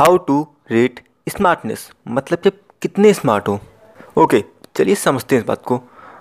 How 0.00 0.16
to 0.16 0.34
rate 0.70 1.00
smartness 1.28 1.80
मतलब 2.08 2.38
कि 2.38 2.50
कितने 2.82 3.12
स्मार्ट 3.14 3.48
हो। 3.48 3.58
ओके, 4.18 4.42
चलिए 4.76 4.94
समझते 4.94 5.36
हैं 5.36 5.42
इस 5.42 5.46
बात 5.48 5.62
को। 5.66 5.76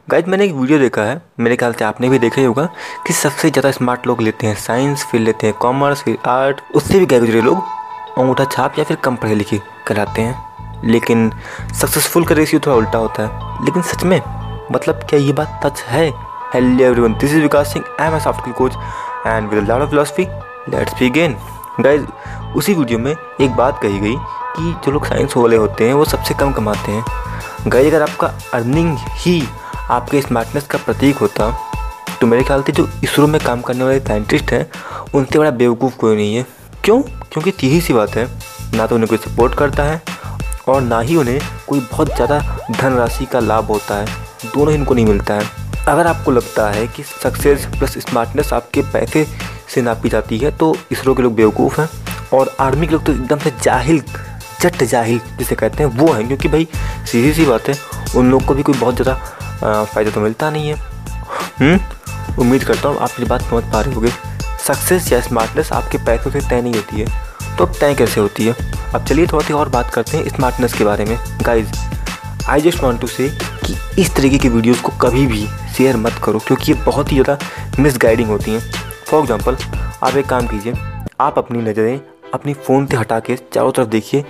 गाइज़ 0.10 0.26
मैंने 0.26 0.46
एक 0.46 0.54
वीडियो 0.54 0.80
देखा 0.80 1.02
है, 1.02 1.22
मेरे 1.40 1.56
ख्याल 1.56 1.74
से 1.74 1.86
आपने 1.86 2.10
भी 2.10 2.20
देखा 2.20 2.42
ही 2.42 2.46
होगा 2.48 2.66
कि 3.08 3.14
सबसे 3.14 3.50
ज़्यादा 3.50 3.72
स्मार्ट 3.72 4.08
लोग 4.08 4.22
लेते 4.22 4.48
हैं 4.48 4.56
साइंस, 4.56 5.06
फिर 5.12 5.22
लेते 5.22 5.48
हैं 5.48 5.56
कॉमर्स, 5.58 6.02
फिर 6.04 6.18
आर्ट, 6.28 6.62
उससे 6.76 7.00
भी 7.00 7.06
गए 7.06 7.20
गुजरे 7.20 7.42
लोग 7.42 7.62
अंगूठा 8.18 8.46
छाप 8.46 8.80
या 8.80 8.86
फिर 8.86 8.98
कम 9.04 9.16
पढ़े 9.16 9.36
लिखे 9.36 9.60
कराते 9.88 10.22
हैं। 10.22 10.82
लेकिन 10.86 11.32
सक्सेसफुल 11.74 12.26
का 12.26 12.36
रेशियो 12.36 12.60
थोड़ा 12.66 12.76
उल्टा 12.78 12.98
होता 12.98 13.28
है। 13.28 13.66
लेकिन 13.66 13.82
सच 13.84 14.04
में 14.04 14.22
मतलब 14.72 15.06
क्या 15.10 15.20
ये 15.20 15.34
बात 15.34 15.60
सच 15.66 15.84
है? 15.84 16.10
Hello 16.54 16.84
everyone 16.86 17.14
this 17.14 17.32
is 17.32 17.42
Vikas 17.42 17.74
Singh 17.74 17.86
I 18.00 18.08
am 18.08 18.16
a 18.16 18.20
soft 18.24 18.52
coach 18.58 18.76
and 19.28 19.50
with 19.50 19.70
lot 19.70 19.82
of 19.82 19.90
philosophy 19.90 20.28
let's 20.70 21.00
begin 21.00 21.38
guys 21.82 22.06
उसी 22.58 22.74
वीडियो 22.74 23.00
में 23.00 23.12
एक 23.12 23.52
बात 23.52 23.80
कही 23.82 24.00
गई 24.00 24.16
कि 24.56 24.72
जो 24.86 24.92
लोग 24.92 25.06
साइंस 25.06 25.36
वाले 25.38 25.56
होते 25.56 25.88
हैं, 25.88 25.94
वो 25.94 26.06
सबसे 26.06 26.34
कम 26.34 26.52
कमाते 26.54 26.92
हैं। 26.92 27.70
गाइज़ 27.70 27.88
अगर 27.88 28.02
आपका 28.02 28.28
अर्निंग 28.54 28.98
ही 29.18 29.42
आपके 29.90 30.22
स्मार्टनेस 30.22 30.68
का 30.68 30.78
प्रतीक 30.78 31.18
होता 31.18 31.50
तो 32.22 32.28
मेरे 32.28 32.44
ख्याल 32.44 32.64
से 32.64 32.72
जो 32.72 32.88
इसरो 33.04 33.28
में 33.28 33.40
काम 33.42 33.62
करने 33.62 33.84
वाले 33.84 34.00
साइंटिस्ट 34.00 34.52
हैं, 34.52 34.70
उनसे 35.16 35.40
बड़ा 35.40 35.52
बेवकूफ़ 35.52 35.96
कोई 35.98 36.16
नहीं 36.16 36.36
है। 36.36 36.46
क्यों? 36.84 37.02
क्योंकि 37.02 37.68
यही 37.68 37.80
सी 37.82 37.94
बात 37.94 38.16
है, 38.16 38.28
ना 38.76 38.88
तो 38.88 38.96
उन्हें 38.96 39.10
कोई 39.10 39.18
सपोर्ट 39.20 39.56
करता 39.56 39.84
है 39.84 40.02
और 40.68 40.82
ना 40.82 41.00
ही 41.00 41.16
उन्हें 41.16 41.40
कोई 41.68 41.80
बहुत 41.82 42.16
ज़्यादा 42.16 42.40
धनराशि 42.72 43.26
का 43.26 43.40
लाभ 43.40 43.68
होता 43.68 43.96
है। 43.96 44.06
दोनों 44.46 44.70
ही 44.70 44.76
इनको 44.76 44.94
नहीं 44.94 45.06
मिलता 45.06 45.34
है। 45.34 45.48
अगर 45.88 46.08
आपको 46.08 46.32
लगता 46.32 46.70
है 46.72 46.88
कि 46.88 47.04
सक्सेस 47.04 47.66
प्लस 47.78 47.98
स्मार्टनेस 48.00 48.54
आपके 48.54 48.82
पैसे 48.94 49.26
से 49.70 49.82
नापी 49.82 50.10
जाती 50.10 50.38
है 50.38 50.52
तो 50.58 50.76
इसरो 50.92 51.14
के 51.16 51.24
लोग 51.24 51.36
बेवकूफ़ 51.36 51.80
हैं 51.82 51.90
और 52.34 52.56
आर्मी 52.60 52.88
के 52.88 52.94
लोग 52.94 53.06
तो 53.06 53.12
एकदम 53.12 53.40
से 53.40 53.52
जाहिल, 53.64 54.02
चट 54.62 54.84
जाहिल 54.84 55.20
जिसे 55.38 55.56
कहते 55.56 55.84
हैं, 55.84 55.90
वो 55.92 56.12
हैं, 56.14 56.28
क्योंकि 56.28 56.48
भाई 56.48 56.68
सीधी 57.12 57.34
सी 57.34 57.46
बात 57.46 57.70
है, 57.70 57.76
उन 58.16 58.32
लोग 58.32 58.46
को 58.46 58.54
भी 58.54 58.64
कोई 58.64 58.78
बहुत 58.78 58.96
ज़्यादा 58.96 59.84
फ़ायदा 59.86 60.12
तो 60.12 60.22
मिलता 60.22 60.50
नहीं 60.50 60.70
है। 60.70 60.76
हम्म? 61.60 61.80
उम्मीद 62.40 62.64
करता 62.64 62.90
हूँ 62.90 62.98
आप 62.98 63.20
ये 63.20 63.26
बात 63.26 63.42
समझ 63.42 63.64
पा 63.64 63.82
रहे 63.82 63.94
होगे। 63.94 64.10
सक्सेस 64.68 65.12
या 65.14 65.20
स्मार्टनेस 65.22 65.72
आपके 65.74 65.98
पैसों 66.06 66.32
से 66.32 66.40
तय 66.40 66.62
नहीं 66.62 66.74
होती 66.74 67.00
है 67.00 67.06
तो 67.58 67.66
अब 67.66 67.74
तय 67.80 67.96
कैसे 67.96 68.22
होती 68.22 68.46
है? 68.46 68.56
अब 68.94 69.06
चलिए 69.06 69.28
थोड़ा 69.28 69.46
सी 69.48 69.54
और 69.54 69.70
बात 69.70 69.90
करते 69.94 70.18
हैं 70.18 70.30
स्मार्टनेस 70.30 70.74
के 70.74 70.84
बारे 70.84 71.06
में। 71.06 71.18
Guys 71.46 71.72
I 72.50 72.62
just 72.62 72.84
want 72.84 73.02
to 73.02 73.08
say 73.08 73.30
कि 73.66 73.76
इस 74.02 74.16
तरीके 74.16 74.38
की 74.38 74.50
वीडियोज़ 74.50 74.82
को 74.82 74.92
कभी 75.02 75.26
भी 75.28 75.46
शेयर 75.78 75.98
मत 75.98 76.22
करो, 76.24 76.40
क्योंकि 76.40 76.72
ये 76.72 76.78
बहुत 76.84 77.12
ही 77.12 77.22
ज़्यादा 77.22 77.82
मिसगाइडिंग 77.82 78.30
होती 78.30 78.52
हैं। 78.52 78.89
फॉर 79.10 79.22
एग्ज़ाम्पल 79.22 79.56
आप 80.04 80.16
एक 80.18 80.26
काम 80.26 80.48
कीजिए, 80.48 80.74
आप 81.20 81.38
अपनी 81.38 81.60
नज़रें 81.60 82.00
अपनी 82.34 82.54
फ़ोन 82.56 82.86
से 82.88 82.98
हटा 82.98 83.20
के 83.20 83.36
चारों 83.54 83.72
तरफ़ 83.72 83.88
देखिए, 83.90 84.24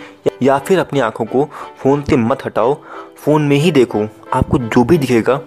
या 0.44 0.58
फिर 0.60 0.80
अपनी 0.80 1.00
आँखों 1.00 1.26
को 1.26 1.44
फ़ोन 1.82 2.04
से 2.10 2.18
मत 2.18 2.46
हटाओ। 2.46 2.74
फ़ोन 3.18 3.48
में 3.48 3.56
ही 3.58 3.72
देखो, 3.72 4.06
आपको 4.34 4.58
जो 4.58 4.84
भी 4.84 4.98
दिखेगा 4.98 5.40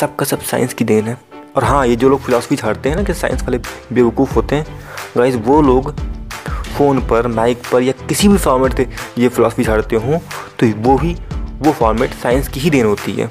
सब 0.00 0.16
का 0.16 0.24
सब 0.26 0.40
साइंस 0.42 0.74
की 0.74 0.84
देन 0.84 1.08
है। 1.08 1.16
और 1.56 1.64
हाँ 1.64 1.86
ये 1.86 1.96
जो 1.96 2.08
लोग 2.08 2.20
फिलासफी 2.20 2.56
छाड़ते 2.56 2.88
हैं 2.88 2.96
ना, 2.96 3.02
कि 3.02 3.14
साइंस 3.14 3.42
वाले 3.42 3.58
बेवकूफ़ 3.92 4.34
होते 4.34 4.56
हैं 4.56 4.66
गाइज़ 5.16 5.36
वो 5.38 5.60
लोग 5.62 5.92
फ़ोन 6.76 7.00
पर 7.08 7.26
माइक 7.30 7.62
पर, 7.72 7.82
या 7.82 7.92
किसी 8.08 8.28
भी 8.28 8.38
फॉर्मेट 8.38 8.76
से 8.76 8.88
ये 9.18 9.28
फिलासफी 9.28 9.64
छाड़ते 9.64 9.96
हों 9.98 10.18
तो 10.58 10.72
वो 10.80 10.98
भी 10.98 11.16
वो 11.58 11.72
फॉर्मेट 11.72 12.14
साइंस 12.16 12.48
की 12.48 12.60
ही 12.60 12.70
देन 12.70 12.86
होती 12.86 13.12
है। 13.12 13.30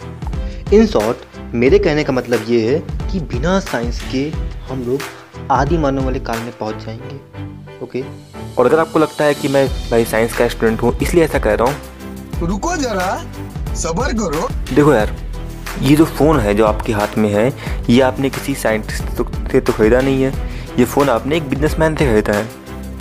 इन 0.73 0.87
शॉर्ट 0.87 1.53
मेरे 1.55 1.79
कहने 1.79 2.03
का 2.03 2.13
मतलब 2.13 2.45
ये 2.47 2.67
है 2.67 2.79
कि 3.11 3.19
बिना 3.31 3.59
साइंस 3.61 4.01
के 4.11 4.29
हम 4.69 4.83
लोग 4.83 5.01
आदि 5.53 5.77
मानव 5.77 6.05
वाले 6.05 6.19
काल 6.21 6.39
में 6.39 6.51
पहुँच 6.59 6.85
जाएँगे 6.85 7.83
ओके 7.83 8.03
और 8.57 8.65
अगर 8.65 8.79
आपको 8.79 8.99
लगता 8.99 9.23
है 9.23 9.33
कि 9.33 9.47
मैं 9.47 9.67
भाई 9.91 10.05
साइंस 10.05 10.37
का 10.37 10.47
स्टूडेंट 10.47 10.81
हूँ 10.81 10.93
इसलिए 11.01 11.23
ऐसा 11.23 11.39
कह 11.39 11.53
रहा 11.53 11.67
हूँ। 11.67 12.47
रुको 12.47 12.75
जरा 12.77 13.73
सबर 13.75 14.13
करो। 14.13 14.47
देखो 14.75 14.93
यार 14.93 15.15
ये 15.81 15.95
जो 15.95 16.05
फ़ोन 16.07 16.39
है 16.39 16.53
जो 16.55 16.65
आपके 16.65 16.93
हाथ 16.93 17.17
में 17.17 17.29
है 17.33 17.47
ये 17.89 17.99
आपने 18.01 18.29
किसी 18.29 18.55
साइंटिस्ट 18.55 19.03
से 19.51 19.61
तो 19.61 19.73
ख़रीदा 19.73 20.01
नहीं 20.01 20.23
है। 20.23 20.31
ये 20.79 20.85
फ़ोन 20.85 21.09
आपने 21.09 21.37
एक 21.37 21.49
बिजनेसमैन 21.49 21.95
से 21.95 22.05
ख़रीदा 22.05 22.33
है। 22.33 22.47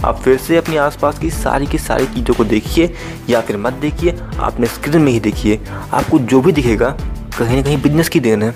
आप 0.05 0.21
फिर 0.21 0.39
से 0.39 0.57
अपनी 0.57 0.77
आसपास 0.79 1.19
की 1.19 1.31
सारी 1.31 1.67
की 1.67 1.79
सारी 1.79 2.07
चीज़ों 2.07 2.35
को 2.35 2.45
देखिए 2.45 2.93
या 3.31 3.41
फिर 3.41 3.57
मत 3.57 3.73
देखिए 3.81 4.17
आपने 4.41 4.67
स्क्रीन 4.67 5.03
में 5.03 5.13
ही 5.13 5.21
देखिए। 5.21 5.61
आपको 5.93 6.19
जो 6.19 6.41
भी 6.41 6.53
दिखेगा 6.53 6.91
कहीं 7.39 7.57
ना 7.57 7.63
कहीं 7.63 7.81
बिज़नेस 7.83 8.09
की 8.09 8.21
देन 8.21 8.43
है। 8.43 8.55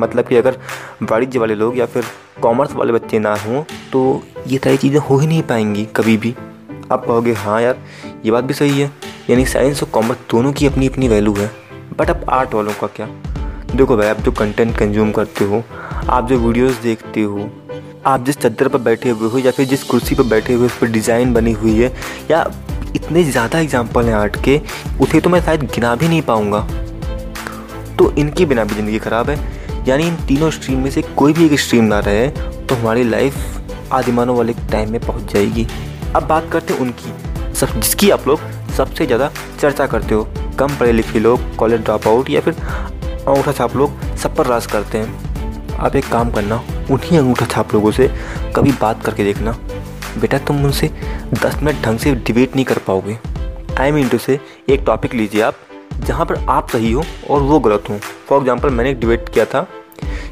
मतलब 0.00 0.26
कि 0.28 0.36
अगर 0.36 0.56
वाणिज्य 1.02 1.38
वाले 1.38 1.54
लोग 1.54 1.78
या 1.78 1.86
फिर 1.86 2.04
कॉमर्स 2.42 2.72
वाले 2.74 2.92
बच्चे 2.92 3.18
ना 3.18 3.34
हों 3.36 3.62
तो 3.92 4.22
ये 4.46 4.58
सारी 4.58 4.76
चीज़ें 4.76 4.98
हो 5.00 5.18
ही 5.18 5.26
नहीं 5.26 5.42
पाएँगी 5.42 5.84
कभी 5.96 6.16
भी। 6.16 6.34
आप 6.92 7.04
कहोगे 7.04 7.32
हाँ 7.34 7.60
यार, 7.62 7.78
ये 8.24 8.30
बात 8.30 8.44
भी 8.44 8.54
सही 8.54 8.80
है। 8.80 8.90
यानी 9.30 9.44
साइंस 9.46 9.82
और 9.82 9.88
कॉमर्स 9.90 10.18
दोनों 10.30 10.52
की 10.52 10.66
अपनी 10.66 10.88
अपनी 10.88 11.08
वैल्यू 11.08 11.34
है। 11.34 11.50
बट 11.98 12.10
अब 12.10 12.24
आर्ट 12.30 12.54
वालों 12.54 12.72
का 12.80 12.86
क्या? 12.88 13.06
देखो 13.68 13.96
भाई, 13.96 14.08
आप 14.08 14.18
जो 14.18 14.32
कंटेंट 14.32 14.76
कंज्यूम 14.78 15.12
करते 15.12 15.44
हो, 15.44 15.62
आप 16.08 16.28
जो 16.28 16.38
वीडियोस 16.38 16.76
देखते 16.78 17.22
हो, 17.22 17.48
आप 18.06 18.24
जिस 18.24 18.38
चद्दर 18.38 18.68
पर 18.68 18.78
बैठे 18.80 19.10
हुए 19.10 19.28
हो 19.30 19.38
या 19.38 19.50
फिर 19.50 19.66
जिस 19.66 19.82
कुर्सी 19.84 20.14
पर 20.14 20.24
बैठे 20.24 20.52
हुए, 20.52 20.66
उस 20.66 20.78
पर 20.78 20.86
डिज़ाइन 20.88 21.32
बनी 21.34 21.52
हुई 21.52 21.76
है, 21.78 21.92
या 22.30 22.44
इतने 22.96 23.22
ज़्यादा 23.24 23.58
एग्ज़ाम्पल 23.58 24.06
हैं 24.06 24.14
आर्ट 24.14 24.36
के 24.44 24.60
उसे 25.00 25.20
तो 25.20 25.30
मैं 25.30 25.40
शायद 25.42 25.62
गिना 25.64 25.94
भी 25.94 26.08
नहीं 26.08 26.22
पाऊँगा। 26.22 26.60
तो 27.98 28.10
इनके 28.12 28.44
बिना 28.46 28.64
भी 28.64 28.74
ज़िंदगी 28.74 28.98
ख़राब 28.98 29.30
है। 29.30 29.36
यानी 29.88 30.06
इन 30.06 30.16
तीनों 30.26 30.50
स्ट्रीम 30.50 30.82
में 30.82 30.90
से 30.90 31.02
कोई 31.16 31.32
भी 31.32 31.44
एक 31.46 31.58
स्ट्रीम 31.60 31.84
ना 31.84 31.98
रहे 32.00 32.28
तो 32.28 32.74
हमारी 32.74 33.04
लाइफ 33.04 33.92
आदिमानों 33.92 34.36
वाले 34.36 34.52
टाइम 34.72 34.90
में 34.92 35.00
पहुँच 35.00 35.32
जाएगी। 35.32 35.66
अब 36.16 36.26
बात 36.26 36.48
करते 36.52 36.74
हैं 36.74 36.80
उनकी। 36.80 37.54
सब, 37.54 37.80
जिसकी 37.80 38.10
आप 38.10 38.26
लोग 38.28 38.40
सबसे 38.76 39.06
ज़्यादा 39.06 39.30
चर्चा 39.60 39.86
करते 39.86 40.14
हो, 40.14 40.28
कम 40.58 40.76
पढ़े 40.78 40.92
लिखे 40.92 41.20
लोग 41.20 41.54
कॉलेज 41.56 41.80
ड्रॉप 41.80 42.06
आउट 42.08 42.30
या 42.30 42.40
फिर 42.40 42.54
अंगूठा 42.54 43.52
छाप 43.52 43.76
लोग, 43.76 44.00
सब 44.16 44.36
पर 44.36 44.46
राज 44.46 44.66
करते 44.66 44.98
हैं। 44.98 45.76
आप 45.76 45.96
एक 45.96 46.08
काम 46.08 46.30
करना, 46.30 46.62
उन्हीं 46.90 47.18
अंगूठा 47.18 47.46
छाप 47.46 47.74
लोगों 47.74 47.90
से 47.90 48.08
कभी 48.56 48.72
बात 48.80 49.04
करके 49.04 49.24
देखना। 49.24 49.56
बेटा, 50.18 50.38
तुम 50.38 50.64
उनसे 50.64 50.90
दस 51.34 51.58
मिनट 51.62 51.82
ढंग 51.84 51.98
से 51.98 52.14
डिबेट 52.16 52.54
नहीं 52.54 52.64
कर 52.64 52.78
पाओगे। 52.78 53.18
आई 53.80 53.92
मीन 53.92 54.08
टू 54.08 54.18
से 54.18 54.38
एक 54.68 54.82
टॉपिक 54.86 55.14
लीजिए 55.14 55.42
आप, 55.42 55.54
जहाँ 56.00 56.26
पर 56.26 56.44
आप 56.50 56.68
सही 56.70 56.92
हो 56.92 57.04
और 57.30 57.42
वो 57.42 57.58
गलत 57.60 57.84
हो। 57.90 57.98
फॉर 58.28 58.38
एग्ज़ाम्पल 58.38 58.70
मैंने 58.70 58.90
एक 58.90 59.00
डिबेट 59.00 59.28
किया 59.28 59.44
था 59.44 59.66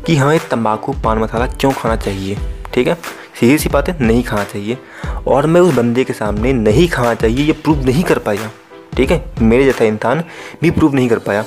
कि 0.06 0.16
हमें 0.16 0.38
तंबाकू, 0.50 0.92
पान 0.92 1.18
मसाला 1.18 1.46
क्यों 1.46 1.72
खाना 1.72 1.96
चाहिए? 1.96 2.36
ठीक 2.74 2.88
है? 2.88 2.94
सीधी 3.40 3.58
सी 3.58 3.68
बात 3.68 3.88
है, 3.88 3.96
नहीं 4.00 4.22
खाना 4.22 4.44
चाहिए। 4.44 4.78
और 5.26 5.46
मैं 5.46 5.60
उस 5.60 5.74
बंदे 5.74 6.04
के 6.04 6.12
सामने 6.12 6.52
नहीं 6.52 6.88
खाना 6.88 7.14
चाहिए, 7.14 7.44
ये 7.46 7.52
प्रूव 7.52 7.84
नहीं 7.86 8.02
कर 8.04 8.18
पाया। 8.18 8.50
ठीक 8.96 9.10
है? 9.10 9.24
मेरे 9.42 9.64
जैसा 9.64 9.84
इंसान 9.84 10.22
भी 10.62 10.70
प्रूव 10.70 10.94
नहीं 10.94 11.08
कर 11.08 11.18
पाया। 11.18 11.44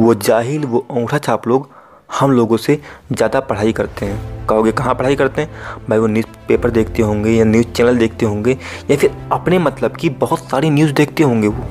वो 0.00 0.14
जाहिल, 0.14 0.64
वो 0.64 0.86
अंगूठा 0.90 1.18
छाप 1.18 1.48
लोग 1.48 1.68
हम 2.20 2.32
लोगों 2.32 2.56
से 2.56 2.78
ज़्यादा 3.12 3.40
पढ़ाई 3.40 3.72
करते 3.72 4.06
हैं। 4.06 4.46
कहोगे, 4.46 4.72
कहाँ 4.72 4.94
पढ़ाई 4.94 5.16
करते 5.16 5.42
हैं? 5.42 5.50
भाई, 5.88 5.98
वो 5.98 6.06
न्यूज़ 6.06 6.26
पेपर 6.48 6.70
देखते 6.70 7.02
होंगे 7.02 7.30
या 7.30 7.44
न्यूज़ 7.44 7.66
चैनल 7.66 7.96
देखते 7.98 8.26
होंगे 8.26 8.56
या 8.90 8.96
फिर 8.96 9.10
अपने 9.32 9.58
मतलब 9.58 9.96
की 9.96 10.08
बहुत 10.10 10.48
सारी 10.50 10.70
न्यूज़ 10.70 10.92
देखते 10.92 11.22
होंगे 11.22 11.48
वो। 11.48 11.64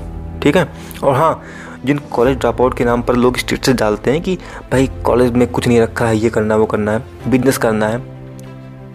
ठीक 0.44 0.58
है? 0.58 0.68
और 1.04 1.16
हाँ 1.16 1.44
जिन 1.86 1.98
कॉलेज 2.12 2.38
ड्रॉप 2.38 2.62
आउट 2.62 2.78
के 2.78 2.86
नाम 2.86 3.02
पर 3.02 3.16
लोग 3.16 3.38
स्टेटस 3.38 3.70
डालते 3.72 4.12
हैं 4.12 4.22
कि, 4.22 4.36
भाई 4.72 4.88
कॉलेज 5.06 5.32
में 5.32 5.48
कुछ 5.48 5.68
नहीं 5.68 5.80
रखा 5.82 6.08
है, 6.08 6.18
ये 6.18 6.30
करना, 6.30 6.56
वो 6.56 6.66
करना 6.66 6.92
है 6.92 7.30
बिज़नेस 7.30 7.58
करना 7.58 7.88
है। 7.88 7.98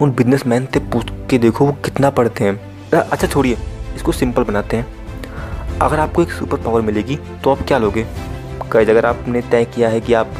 उन 0.01 0.11
बिज़नेस 0.11 0.45
मैन 0.47 0.67
से 0.73 0.79
पूछ 0.91 1.09
के 1.29 1.37
देखो 1.37 1.65
वो 1.65 1.71
कितना 1.85 2.09
पढ़ते 2.09 2.43
हैं। 2.43 2.59
अच्छा 2.91 3.27
छोड़िए, 3.27 3.57
इसको 3.95 4.11
सिंपल 4.11 4.43
बनाते 4.43 4.77
हैं। 4.77 5.79
अगर 5.79 5.99
आपको 5.99 6.21
एक 6.21 6.31
सुपर 6.31 6.57
पावर 6.57 6.81
मिलेगी 6.81 7.15
तो 7.43 7.51
आप 7.51 7.61
क्या 7.67 7.77
लोगे? 7.77 8.05
कई 8.71 8.85
अगर 8.85 9.05
आपने 9.05 9.41
तय 9.41 9.65
किया 9.65 9.89
है 9.89 10.01
कि 10.01 10.13
आप 10.13 10.33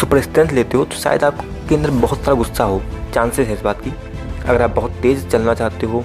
सुपर 0.00 0.20
स्ट्रेंथ 0.20 0.52
लेते 0.52 0.78
हो 0.78 0.84
तो 0.84 0.96
शायद 0.96 1.24
आपके 1.24 1.74
अंदर 1.74 1.90
बहुत 1.90 2.18
सारा 2.18 2.34
गुस्सा 2.34 2.64
हो 2.64 2.80
चांसेस 3.14 3.48
है 3.48 3.54
इस 3.54 3.60
बात 3.60 3.80
की। 3.80 3.92
अगर 4.40 4.62
आप 4.62 4.74
बहुत 4.76 4.92
तेज़ 5.02 5.26
चलना 5.26 5.54
चाहते 5.54 5.86
हो 5.86 6.04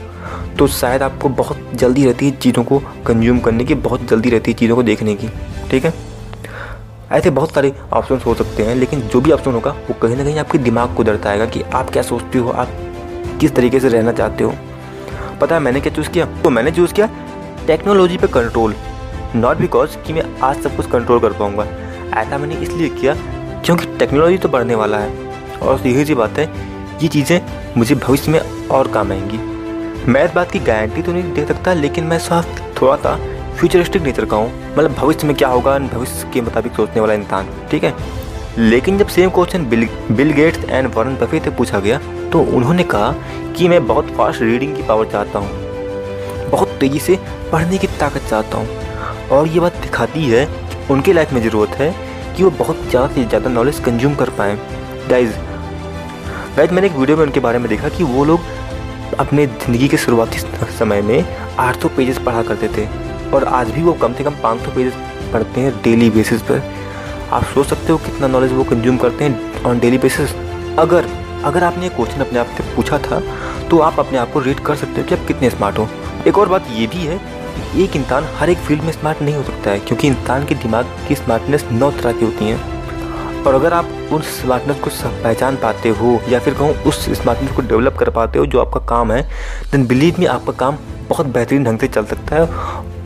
तो 0.60 0.68
शायद 0.70 1.04
आपको 1.04 1.30
बहुत 1.32 1.72
जल्दी 1.76 2.06
रहती 2.06 2.26
है 2.26 2.38
चीज़ों 2.38 2.64
को 2.64 2.80
कंज्यूम 3.08 3.40
करने 3.40 3.66
की, 3.66 3.76
बहुत 3.76 4.08
जल्दी 4.08 4.30
रहती 4.30 4.52
है 4.52 4.58
चीज़ों 4.58 4.76
को 4.76 4.84
देखने 4.84 5.16
की। 5.16 5.30
ठीक 5.74 5.86
है? 5.86 5.94
ऐसे 7.12 7.30
बहुत 7.30 7.54
सारे 7.54 7.74
ऑप्शन 7.94 8.20
हो 8.26 8.34
सकते 8.36 8.64
हैं, 8.64 8.76
लेकिन 8.76 9.00
जो 9.02 9.22
भी 9.22 9.32
ऑप्शन 9.32 9.52
होगा, 9.52 9.72
वो 9.72 9.94
कहीं 9.94 10.16
ना 10.16 10.24
कहीं 10.24 10.40
आपके 10.40 10.58
दिमाग 10.58 10.96
को 10.96 11.04
दर्शाएगा 11.04 11.46
कि 11.46 11.62
आप 11.62 11.90
क्या 11.90 12.04
सोचते 12.04 12.40
हो, 12.40 12.50
आप 12.50 12.70
किस 13.42 13.56
तरीके 13.56 13.80
से 13.80 13.90
रहना 13.90 14.12
चाहते 14.12 14.44
हो। 14.44 14.54
पता 15.42 15.56
है 15.56 15.62
मैंने 15.62 15.82
क्या 15.82 15.94
चूज़ 15.94 16.10
किया? 16.10 16.26
तो 16.44 16.50
मैंने 16.50 16.72
चूज़ 16.72 16.94
किया 16.94 17.10
टेक्नोलॉजी 17.68 18.18
पे 18.18 18.28
कंट्रोल 18.28 18.76
नॉट 19.36 19.58
बिकॉज़ 19.58 19.98
कि 19.98 20.14
मैं 20.14 20.24
आज 20.44 20.62
सब 20.62 20.76
कुछ 20.76 20.92
कंट्रोल 20.92 21.20
कर 21.20 21.34
पाऊँगा। 21.34 21.66
ऐसा 22.22 22.38
मैंने 22.38 22.56
इसलिए 22.56 22.90
किया 22.90 23.16
क्योंकि 23.66 23.98
टेक्नोलॉजी 24.00 24.38
तो 24.38 24.50
बढ़ने 24.50 24.76
वाला 24.76 24.98
है। 24.98 25.12
और 25.60 25.88
यही 25.88 26.06
सी 26.06 26.16
बात 26.16 26.38
है, 26.38 26.50
ये 27.02 27.08
चीज़ें 27.08 27.40
मुझे 27.78 27.96
भविष्य 27.96 28.32
में 28.32 28.68
और 28.70 28.88
काम 28.88 29.12
आएँगी। 29.12 29.38
मैं 30.12 30.26
इस 30.26 30.34
बात 30.34 30.52
की 30.52 30.60
गारंटी 30.60 31.02
तो 31.02 31.12
नहीं 31.12 31.34
दे 31.34 31.46
सकता, 31.46 31.74
लेकिन 31.74 32.04
मैं 32.04 32.20
साफ़ 32.20 32.60
थोड़ा 32.82 32.96
सा 32.96 33.18
फ्यूचरिस्टिक 33.54 34.02
नेचर 34.02 34.26
का 34.26 34.38
हूँ। 34.38 34.52
मतलब 34.74 34.94
भविष्य 34.96 35.28
में 35.28 35.36
क्या 35.36 35.48
होगा 35.50 35.78
भविष्य 35.80 36.30
के 36.34 36.42
मुताबिक 36.42 36.74
सोचने 36.76 37.02
वाला 37.02 37.14
इंसान, 37.14 37.48
ठीक 37.72 37.84
है? 37.84 37.94
लेकिन 38.60 38.98
जब 38.98 39.08
same 39.08 39.30
question 39.30 39.66
Bill 39.70 39.88
Bill 40.12 40.32
Gates 40.34 40.64
and 40.66 40.94
Warren 40.96 41.16
Buffett 41.18 41.40
से 41.40 41.50
पूछा 41.52 41.80
गया 41.80 42.00
तो 42.32 42.42
उन्होंने 42.56 42.84
कहा 42.86 43.12
कि 43.58 43.68
मैं 43.68 43.86
बहुत 43.88 44.10
फास्ट 44.18 44.42
रीडिंग 44.42 44.76
की 44.76 44.84
पावर 44.84 45.06
चाहता 45.12 45.40
हूँ। 45.40 46.50
बहुत 46.50 46.78
तेज़ी 46.80 47.00
से 47.00 47.18
पढ़ने 47.52 47.78
की 47.78 47.88
ताकत 48.00 48.30
चाहता 48.30 48.58
हूँ। 48.58 49.28
और 49.32 49.48
ये 49.48 49.60
बात 49.60 49.76
दिखाती 49.82 50.26
है 50.26 50.48
उनके 50.92 51.14
लाइफ 51.14 51.34
में 51.34 51.42
ज़रूरत 51.42 51.76
है 51.78 51.94
कि 52.36 52.44
वो 52.44 52.50
बहुत 52.60 52.82
ज़्यादा 52.90 53.14
से 53.14 53.24
ज़्यादा 53.24 53.50
नॉलेज 53.50 53.80
कंज्यूम 53.86 54.16
कर 54.16 54.30
पाएँ। 54.38 54.58
गाइज़ 55.10 55.32
गाइज़ 56.58 56.72
मैंने 56.72 56.88
एक 56.88 56.94
वीडियो 56.94 57.18
में 57.18 57.24
उनके 57.24 57.40
बारे 57.40 57.60
में 57.60 57.68
देखा 57.70 57.90
कि 57.90 58.04
वो 58.06 58.26
लोग 58.26 58.42
अपने 59.20 59.46
ज़िंदगी 59.46 59.88
के 59.88 59.98
शुरुआती 59.98 60.40
समय 60.78 61.02
में 61.02 61.24
800 61.60 61.90
पेजेस 61.96 62.18
पढ़ा 62.18 62.42
करते 62.44 62.68
थे। 62.68 62.86
और 63.34 63.44
आज 63.44 63.70
भी 63.72 63.82
वो 63.84 63.94
कम 63.94 64.14
से 64.14 64.24
कम 64.24 64.36
500 64.44 64.76
पेजेस 64.76 64.94
पढ़ते 65.34 65.62
हैं 65.62 65.74
डेली 65.84 66.10
बेसिस 66.10 66.42
पर 66.42 66.62
आप 67.32 67.44
सोच 67.44 67.68
सकते 67.68 67.92
हो 67.92 67.98
कितना 67.98 68.28
नॉलेज 68.28 68.52
वो 68.54 68.64
कंज्यूम 68.64 68.98
करते 68.98 69.24
हैं 69.24 69.64
ऑन 69.64 69.80
डेली 69.80 69.98
बेसिस 69.98 70.34
अगर 70.80 71.08
अगर 71.46 71.64
आपने 71.64 71.84
ये 71.84 71.90
क्वेश्चन 71.90 72.22
अपने 72.22 72.40
आप 72.40 72.48
से 72.58 72.64
पूछा 72.76 72.98
था 73.00 73.22
तो 73.70 73.80
आप 73.80 74.00
अपने 74.00 74.18
आप 74.18 74.32
को 74.32 74.40
रीड 74.40 74.60
कर 74.60 74.76
सकते 74.76 75.02
हो 75.02 75.08
कि 75.08 75.16
आप 75.16 75.26
कितने 75.28 75.50
स्मार्ट 75.50 75.78
हो। 75.78 75.88
एक 76.28 76.38
और 76.38 76.50
बात 76.50 76.68
ये 76.72 76.88
भी 76.88 77.06
है 77.06 77.20
एक 77.78 77.96
इंसान 77.96 78.28
हर 78.38 78.50
एक 78.50 78.58
फ़ील्ड 78.58 78.84
में 78.84 78.92
स्मार्ट 78.92 79.22
नहीं 79.22 79.36
हो 79.36 79.44
सकता 79.44 79.72
है, 79.72 79.80
क्योंकि 79.80 80.08
इंसान 80.08 80.46
के 80.46 80.56
दिमाग 80.56 80.86
की 81.08 81.16
स्मार्टनेस 81.16 81.66
नौ 81.72 81.90
तरह 81.92 82.12
की 82.12 82.26
होती 82.26 82.46
हैं। 82.46 83.44
और 83.44 83.54
अगर 83.54 83.74
आप 83.74 83.90
उस 84.14 84.26
स्मार्टनेस 84.42 84.80
को 84.80 84.90
पहचान 85.24 85.56
पाते 85.56 85.90
हो, 85.90 86.20
या 86.30 86.40
फिर 86.40 86.54
कहूँ 86.54 86.74
उस 86.84 87.06
स्मार्टनेस 87.14 87.52
को 87.52 87.62
डेवलप 87.64 87.98
कर 88.00 88.10
पाते 88.10 88.40
हो 88.40 88.46
जो 88.46 88.60
आपका 88.62 88.80
काम 88.88 89.12
है 89.12 89.22
देन 89.72 89.86
बिलीव 89.88 90.16
में 90.20 90.28
आपका 90.28 90.54
काम 90.60 90.78
बहुत 91.10 91.28
बेहतरीन 91.28 91.64
ढंग 91.64 91.80
से 91.80 91.88
चल 91.88 92.06
सकता 92.06 92.36
है। 92.36 92.46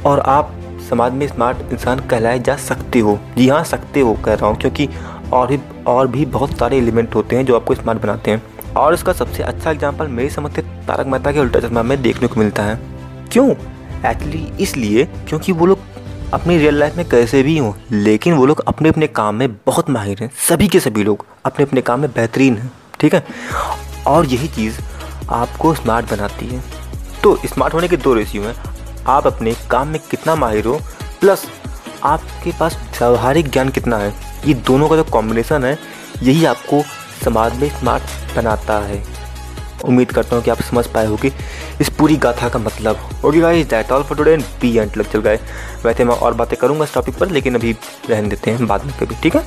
और 0.08 0.20
आप 0.20 0.54
समाज 0.90 1.14
में 1.14 1.28
स्मार्ट 1.28 1.72
इंसान 1.72 2.00
कहलाए 2.00 2.40
जा 2.40 2.56
सकते 2.58 3.00
हो। 3.00 3.18
जी 3.38 3.48
हाँ 3.48 3.64
सकते 3.64 4.00
हो, 4.00 4.14
कह 4.16 4.34
रहा 4.34 4.48
हूँ, 4.48 4.58
क्योंकि 4.58 4.90
और 5.34 5.48
भी 5.48 5.60
और 5.88 6.08
भी 6.08 6.26
बहुत 6.28 6.58
सारे 6.58 6.78
एलिमेंट 6.78 7.16
होते 7.16 7.36
हैं 7.36 7.46
जो 7.46 7.56
आपको 7.56 7.76
स्मार्ट 7.76 8.02
बनाते 8.02 8.32
हैं। 8.32 8.42
और 8.76 8.94
इसका 8.94 9.14
सबसे 9.14 9.44
अच्छा 9.44 9.72
एग्ज़ाम्पल 9.72 10.08
मेरी 10.08 10.30
समझ 10.30 10.52
से 10.52 10.62
तारक 10.62 11.08
मेहता 11.08 11.32
के 11.32 11.40
उल्टा 11.40 11.60
चश्मा 11.60 11.84
में 11.84 12.02
देखने 12.02 12.28
को 12.28 12.40
मिलता 12.40 12.64
है। 12.64 12.80
क्यों? 13.32 13.50
एक्चुअली 14.06 14.48
इसलिए 14.60 15.06
क्योंकि 15.28 15.52
वो 15.52 15.66
लोग 15.66 15.80
अपनी 16.34 16.58
रियल 16.58 16.80
लाइफ 16.80 16.96
में 16.98 17.08
कैसे 17.10 17.42
भी 17.44 17.58
हों, 17.58 17.74
लेकिन 17.92 18.34
वो 18.34 18.46
लोग 18.46 18.64
अपने 18.68 18.90
अपने 18.90 19.08
काम 19.10 19.36
में 19.36 19.54
बहुत 19.66 19.90
माहिर 19.90 20.18
हैं। 20.22 20.30
सभी 20.48 20.68
के 20.68 20.80
सभी 20.80 21.04
लोग 21.04 21.26
अपने 21.46 21.66
अपने 21.66 21.82
काम 21.82 22.00
में 22.00 22.10
बेहतरीन 22.12 22.58
हैं, 22.58 22.72
ठीक 23.00 23.16
है? 23.16 23.24
और 24.08 24.26
यही 24.26 24.48
चीज़ 24.48 24.80
आपको 25.30 25.74
स्मार्ट 25.76 26.12
बनाती 26.12 26.48
है। 26.48 26.64
तो 27.24 27.38
स्मार्ट 27.46 27.74
होने 27.74 27.88
के 27.88 27.98
दो 27.98 28.14
रेशियो 28.14 28.44
हैं। 28.44 28.56
आप 29.10 29.28
अपने 29.28 29.54
काम 29.72 29.88
में 29.88 30.00
कितना 30.12 30.36
माहिर 30.36 30.66
हो 30.66 30.80
प्लस 31.22 31.46
आपके 32.04 32.52
पास 32.60 32.78
व्यवहारिक 33.00 33.50
ज्ञान 33.52 33.70
कितना 33.70 33.98
है, 33.98 34.14
ये 34.46 34.54
दोनों 34.54 34.90
का 34.90 34.96
जो 34.96 35.04
कॉम्बिनेशन 35.04 35.64
है, 35.64 35.78
यही 36.24 36.46
आपको 36.46 36.82
समाज 37.24 37.60
में 37.60 37.70
स्मार्ट 37.70 38.36
बनाता 38.36 38.80
है। 38.80 39.04
उम्मीद 39.86 40.12
करता 40.12 40.36
हूँ 40.36 40.44
कि 40.44 40.52
आप 40.52 40.62
समझ 40.62 40.86
पाए 40.88 41.06
होगी 41.06 41.32
इस 41.82 41.90
पूरी 41.98 42.16
गाथा 42.18 42.50
का 42.50 42.60
मतलब। 42.60 43.10
Okay 43.26 43.40
guys 43.40 43.68
that 43.70 43.92
all 43.92 44.04
for 44.04 44.18
today 44.18 44.32
and 44.34 44.44
be 44.62 44.76
and 44.78 44.98
लग 44.98 45.12
चल 45.12 45.22
गए 45.22 45.40
वैसे 45.84 46.06
मैं 46.06 46.16
और 46.16 46.34
बातें 46.34 46.58
करूँगा 46.60 46.84
इस 46.84 46.94
टॉपिक 46.94 47.18
पर, 47.18 47.30
लेकिन 47.30 47.56
अभी 47.56 47.76
रहने 48.10 48.30
देते 48.30 48.52
हैं 48.52 48.68
बाद 48.68 48.86
में 48.86 48.94
कभी, 49.00 49.16
ठीक 49.24 49.36
है? 49.36 49.46